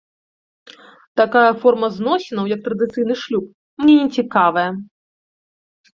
[1.21, 3.45] Такая форма зносінаў, як традыцыйны шлюб,
[3.83, 4.69] мне не цікавая.